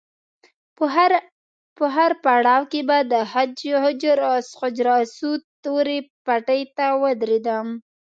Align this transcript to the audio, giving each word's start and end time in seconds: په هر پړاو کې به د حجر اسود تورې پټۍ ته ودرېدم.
په 1.79 1.85
هر 1.95 2.11
پړاو 2.23 2.61
کې 2.71 2.81
به 2.89 2.97
د 3.11 3.13
حجر 3.31 4.17
اسود 5.03 5.41
تورې 5.63 5.97
پټۍ 6.25 6.61
ته 6.77 6.85
ودرېدم. 7.01 7.67